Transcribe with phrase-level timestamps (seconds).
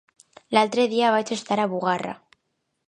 [0.57, 2.17] L'altre dia vaig estar a Bugarra.